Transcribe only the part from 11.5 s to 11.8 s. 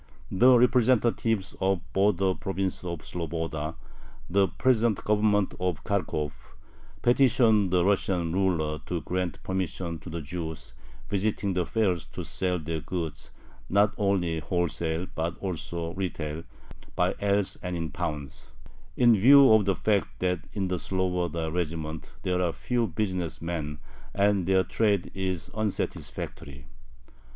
the